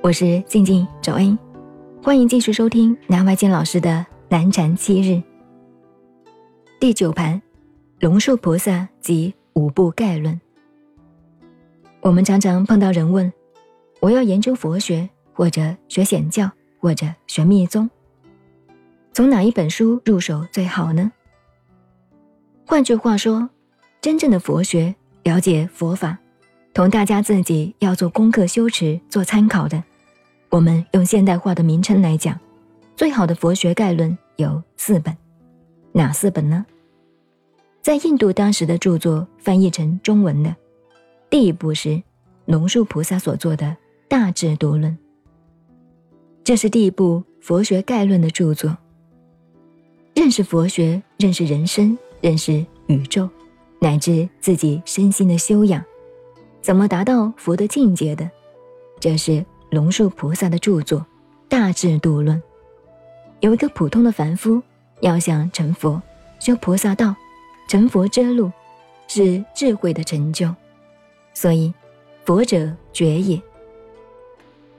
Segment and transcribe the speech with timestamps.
[0.00, 1.36] 我是静静周恩，
[2.00, 5.20] 欢迎继续收听南怀瑾老师的南禅七日
[6.78, 7.42] 第九盘
[7.98, 10.40] 龙树菩萨及五部概论。
[12.00, 13.30] 我们常常碰到人问：
[14.00, 17.90] 我要研究佛学，或者学显教，或者学密宗，
[19.12, 21.10] 从哪一本书入手最好呢？
[22.64, 23.50] 换句话说，
[24.00, 24.94] 真正的佛学，
[25.24, 26.16] 了解佛法。
[26.78, 29.82] 同大家自己要做功课、修持做参考的，
[30.48, 32.38] 我们用现代化的名称来讲，
[32.94, 35.16] 最好的佛学概论有四本，
[35.90, 36.64] 哪四本呢？
[37.82, 40.54] 在印度当时的著作翻译成中文的，
[41.28, 42.00] 第一部是
[42.44, 43.66] 龙树菩萨所做的
[44.06, 44.92] 《大智度论》，
[46.44, 48.78] 这是第一部佛学概论的著作。
[50.14, 53.28] 认识佛学，认识人生，认识宇宙，
[53.80, 55.84] 乃至自己身心的修养。
[56.68, 58.30] 怎么达到佛的境界的？
[59.00, 61.00] 这是龙树菩萨的著作
[61.48, 62.36] 《大智度论》。
[63.40, 64.62] 有一个普通的凡夫
[65.00, 66.02] 要想成佛，
[66.38, 67.16] 修菩萨道，
[67.68, 68.52] 成佛之路
[69.06, 70.54] 是智慧的成就。
[71.32, 71.72] 所以，
[72.26, 73.40] 佛者觉也。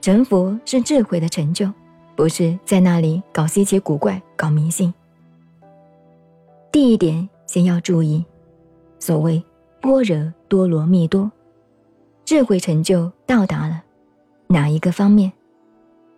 [0.00, 1.68] 成佛是智慧的成就，
[2.14, 4.94] 不是在那里搞稀奇古怪、搞迷信。
[6.70, 8.24] 第一点，先要注意，
[9.00, 9.44] 所谓
[9.80, 11.28] 般若多罗蜜多。
[12.30, 13.82] 智慧成就到达了
[14.46, 15.32] 哪一个方面？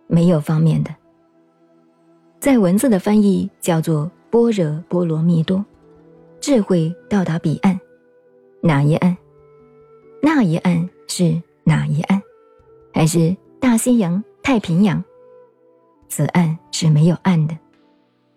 [0.05, 0.93] 没有方面的，
[2.39, 5.65] 在文字的翻译叫做般若波罗蜜多，
[6.39, 7.79] 智慧到达彼岸，
[8.61, 9.17] 哪一岸？
[10.21, 12.21] 那一岸是哪一岸？
[12.93, 15.03] 还是大西洋、太平洋？
[16.09, 17.57] 此岸是没有岸的，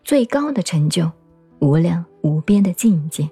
[0.03, 1.13] 最高的成就，
[1.59, 3.29] 无量无边的境界。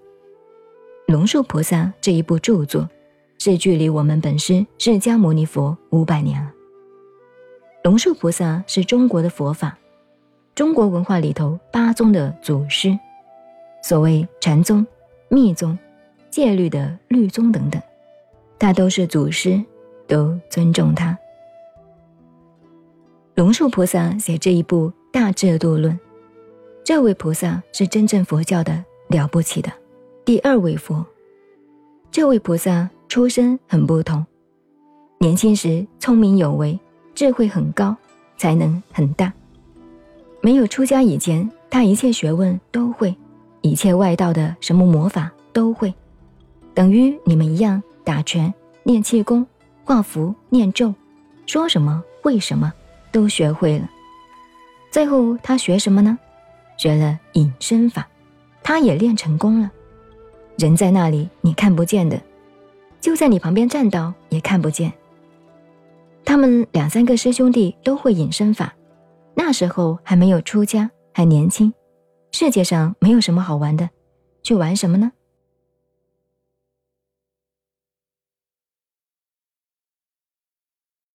[1.06, 2.86] 龙树菩萨这一部著作。
[3.38, 6.50] 是距离我们本师释迦牟尼佛五百年了。
[7.82, 9.76] 龙树菩萨是中国的佛法，
[10.54, 12.98] 中国文化里头八宗的祖师，
[13.82, 14.86] 所谓禅宗、
[15.28, 15.78] 密宗、
[16.30, 17.82] 戒律的律宗等等，
[18.58, 19.62] 他都是祖师，
[20.06, 21.18] 都尊重他。
[23.34, 25.92] 龙树菩萨写这一部《大智度论》，
[26.82, 29.70] 这位菩萨是真正佛教的了不起的
[30.24, 31.04] 第二位佛，
[32.10, 32.88] 这位菩萨。
[33.14, 34.26] 出身很不同，
[35.18, 36.76] 年轻时聪明有为，
[37.14, 37.96] 智慧很高，
[38.36, 39.32] 才能很大。
[40.40, 43.16] 没有出家以前，他一切学问都会，
[43.60, 45.94] 一切外道的什么魔法都会，
[46.74, 48.52] 等于你们一样打拳、
[48.82, 49.46] 练气功、
[49.84, 50.92] 画符、念咒，
[51.46, 52.72] 说什么会什么
[53.12, 53.88] 都学会了。
[54.90, 56.18] 最后他学什么呢？
[56.76, 58.08] 学了隐身法，
[58.60, 59.70] 他也练成功了。
[60.58, 62.20] 人在那里，你看不见的。
[63.04, 64.90] 就在你旁边站到也看不见。
[66.24, 68.74] 他们两三个师兄弟都会隐身法，
[69.34, 71.70] 那时候还没有出家，还年轻，
[72.32, 73.90] 世界上没有什么好玩的，
[74.42, 75.12] 去玩什么呢？